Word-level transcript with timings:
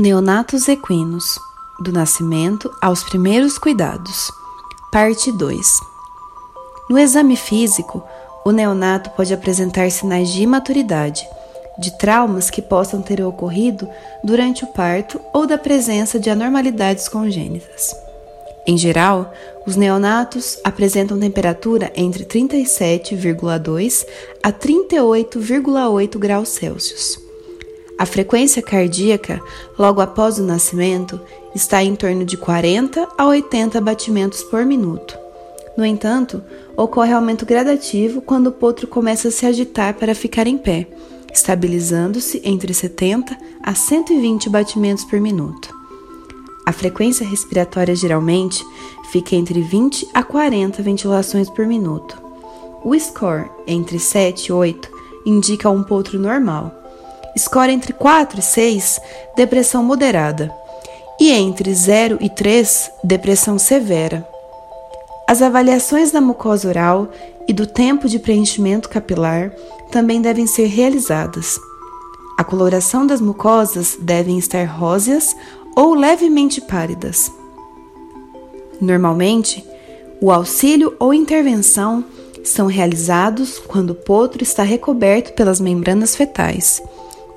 Neonatos 0.00 0.66
equinos, 0.66 1.38
do 1.78 1.92
nascimento 1.92 2.74
aos 2.80 3.04
primeiros 3.04 3.58
cuidados. 3.58 4.32
Parte 4.90 5.30
2. 5.30 5.78
No 6.88 6.98
exame 6.98 7.36
físico, 7.36 8.02
o 8.42 8.50
neonato 8.50 9.10
pode 9.10 9.34
apresentar 9.34 9.90
sinais 9.90 10.30
de 10.30 10.42
imaturidade, 10.42 11.28
de 11.78 11.98
traumas 11.98 12.48
que 12.48 12.62
possam 12.62 13.02
ter 13.02 13.22
ocorrido 13.22 13.86
durante 14.24 14.64
o 14.64 14.68
parto 14.68 15.20
ou 15.34 15.46
da 15.46 15.58
presença 15.58 16.18
de 16.18 16.30
anormalidades 16.30 17.06
congênitas. 17.06 17.94
Em 18.66 18.78
geral, 18.78 19.30
os 19.66 19.76
neonatos 19.76 20.58
apresentam 20.64 21.20
temperatura 21.20 21.92
entre 21.94 22.24
37,2 22.24 24.06
a 24.42 24.50
38,8 24.50 26.18
graus 26.18 26.48
Celsius. 26.48 27.29
A 28.00 28.06
frequência 28.06 28.62
cardíaca, 28.62 29.42
logo 29.78 30.00
após 30.00 30.38
o 30.38 30.42
nascimento, 30.42 31.20
está 31.54 31.84
em 31.84 31.94
torno 31.94 32.24
de 32.24 32.34
40 32.34 33.06
a 33.18 33.26
80 33.26 33.78
batimentos 33.78 34.42
por 34.42 34.64
minuto. 34.64 35.18
No 35.76 35.84
entanto, 35.84 36.42
ocorre 36.74 37.12
aumento 37.12 37.44
gradativo 37.44 38.22
quando 38.22 38.46
o 38.46 38.52
potro 38.52 38.86
começa 38.86 39.28
a 39.28 39.30
se 39.30 39.44
agitar 39.44 39.92
para 39.92 40.14
ficar 40.14 40.46
em 40.46 40.56
pé, 40.56 40.88
estabilizando-se 41.30 42.40
entre 42.42 42.72
70 42.72 43.36
a 43.62 43.74
120 43.74 44.48
batimentos 44.48 45.04
por 45.04 45.20
minuto. 45.20 45.68
A 46.64 46.72
frequência 46.72 47.26
respiratória 47.26 47.94
geralmente 47.94 48.64
fica 49.12 49.36
entre 49.36 49.60
20 49.60 50.08
a 50.14 50.22
40 50.22 50.82
ventilações 50.82 51.50
por 51.50 51.66
minuto. 51.66 52.16
O 52.82 52.98
score 52.98 53.50
entre 53.66 53.98
7 53.98 54.46
e 54.46 54.52
8 54.54 54.88
indica 55.26 55.68
um 55.68 55.82
potro 55.82 56.18
normal 56.18 56.79
Score 57.38 57.70
entre 57.70 57.92
4 57.92 58.40
e 58.40 58.42
6, 58.42 59.00
depressão 59.36 59.82
moderada. 59.82 60.52
E 61.18 61.30
entre 61.30 61.72
0 61.72 62.18
e 62.20 62.28
3, 62.28 62.90
depressão 63.04 63.58
severa. 63.58 64.26
As 65.28 65.42
avaliações 65.42 66.10
da 66.10 66.20
mucosa 66.20 66.68
oral 66.68 67.08
e 67.46 67.52
do 67.52 67.66
tempo 67.66 68.08
de 68.08 68.18
preenchimento 68.18 68.88
capilar 68.88 69.52
também 69.90 70.20
devem 70.20 70.46
ser 70.46 70.66
realizadas. 70.66 71.60
A 72.36 72.42
coloração 72.42 73.06
das 73.06 73.20
mucosas 73.20 73.96
devem 74.00 74.38
estar 74.38 74.64
róseas 74.64 75.36
ou 75.76 75.94
levemente 75.94 76.60
pálidas. 76.60 77.30
Normalmente, 78.80 79.64
o 80.20 80.32
auxílio 80.32 80.96
ou 80.98 81.14
intervenção 81.14 82.04
são 82.42 82.66
realizados 82.66 83.58
quando 83.58 83.90
o 83.90 83.94
potro 83.94 84.42
está 84.42 84.62
recoberto 84.62 85.34
pelas 85.34 85.60
membranas 85.60 86.16
fetais 86.16 86.82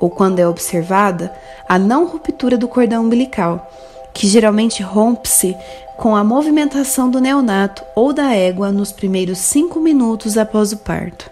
ou 0.00 0.10
quando 0.10 0.38
é 0.38 0.48
observada 0.48 1.32
a 1.68 1.78
não 1.78 2.06
ruptura 2.06 2.56
do 2.56 2.68
cordão 2.68 3.04
umbilical, 3.04 3.70
que 4.12 4.26
geralmente 4.26 4.82
rompe-se 4.82 5.56
com 5.96 6.14
a 6.14 6.24
movimentação 6.24 7.10
do 7.10 7.20
neonato 7.20 7.82
ou 7.94 8.12
da 8.12 8.34
égua 8.34 8.70
nos 8.70 8.92
primeiros 8.92 9.38
cinco 9.38 9.80
minutos 9.80 10.36
após 10.36 10.72
o 10.72 10.78
parto. 10.78 11.30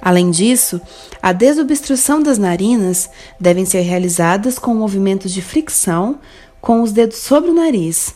Além 0.00 0.30
disso, 0.30 0.80
a 1.22 1.32
desobstrução 1.32 2.22
das 2.22 2.36
narinas 2.36 3.08
devem 3.40 3.64
ser 3.64 3.80
realizadas 3.80 4.58
com 4.58 4.74
movimentos 4.74 5.32
de 5.32 5.40
fricção 5.40 6.18
com 6.60 6.82
os 6.82 6.92
dedos 6.92 7.18
sobre 7.18 7.50
o 7.50 7.54
nariz. 7.54 8.14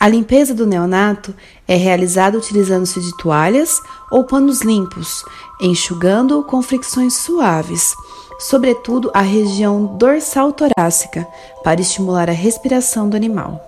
A 0.00 0.08
limpeza 0.08 0.54
do 0.54 0.66
neonato 0.66 1.34
é 1.66 1.74
realizada 1.74 2.38
utilizando-se 2.38 3.00
de 3.00 3.16
toalhas 3.16 3.80
ou 4.10 4.24
panos 4.24 4.62
limpos, 4.62 5.24
enxugando-o 5.60 6.44
com 6.44 6.62
fricções 6.62 7.14
suaves 7.14 7.94
sobretudo 8.38 9.10
a 9.12 9.20
região 9.20 9.84
dorsal 9.84 10.52
torácica, 10.52 11.26
para 11.64 11.80
estimular 11.80 12.30
a 12.30 12.32
respiração 12.32 13.08
do 13.08 13.16
animal. 13.16 13.64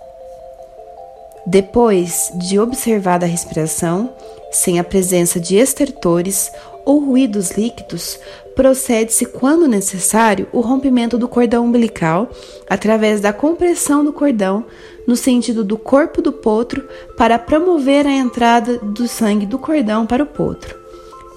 Depois 1.45 2.31
de 2.35 2.57
observada 2.57 3.25
a 3.25 3.29
respiração, 3.29 4.09
sem 4.51 4.79
a 4.79 4.83
presença 4.83 5.39
de 5.39 5.57
estertores 5.57 6.51
ou 6.85 6.99
ruídos 6.99 7.51
líquidos, 7.51 8.19
procede-se, 8.55 9.25
quando 9.25 9.67
necessário, 9.67 10.47
o 10.51 10.59
rompimento 10.59 11.17
do 11.17 11.27
cordão 11.27 11.65
umbilical 11.65 12.29
através 12.69 13.21
da 13.21 13.31
compressão 13.33 14.03
do 14.03 14.13
cordão 14.13 14.65
no 15.07 15.15
sentido 15.15 15.63
do 15.63 15.77
corpo 15.77 16.21
do 16.21 16.31
potro 16.31 16.87
para 17.17 17.39
promover 17.39 18.05
a 18.05 18.11
entrada 18.11 18.77
do 18.77 19.07
sangue 19.07 19.45
do 19.45 19.57
cordão 19.57 20.05
para 20.05 20.23
o 20.23 20.27
potro. 20.27 20.79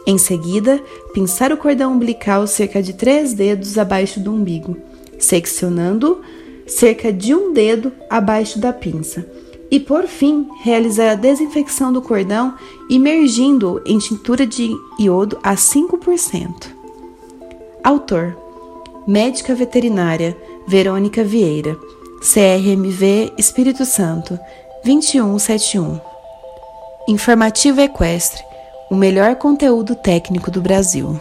Em 0.06 0.18
seguida, 0.18 0.82
pinçar 1.14 1.50
o 1.52 1.56
cordão 1.56 1.92
umbilical 1.92 2.46
cerca 2.46 2.82
de 2.82 2.92
três 2.92 3.32
dedos 3.32 3.78
abaixo 3.78 4.20
do 4.20 4.32
umbigo, 4.32 4.76
seccionando 5.18 6.20
cerca 6.66 7.12
de 7.12 7.34
um 7.34 7.52
dedo 7.52 7.90
abaixo 8.10 8.58
da 8.58 8.72
pinça. 8.72 9.26
E 9.70 9.80
por 9.80 10.06
fim, 10.06 10.48
realizar 10.62 11.10
a 11.10 11.14
desinfecção 11.14 11.92
do 11.92 12.00
cordão 12.02 12.54
imergindo-o 12.88 13.80
em 13.84 13.98
tintura 13.98 14.46
de 14.46 14.70
iodo 14.98 15.38
a 15.42 15.54
5%. 15.54 16.68
Autor: 17.82 18.36
Médica 19.06 19.54
veterinária 19.54 20.36
Verônica 20.66 21.24
Vieira, 21.24 21.76
CRMV 22.20 23.32
Espírito 23.36 23.84
Santo, 23.84 24.38
2171. 24.84 26.00
Informativo 27.08 27.80
Equestre 27.80 28.42
o 28.90 28.96
melhor 28.96 29.36
conteúdo 29.36 29.94
técnico 29.94 30.50
do 30.50 30.60
Brasil. 30.60 31.18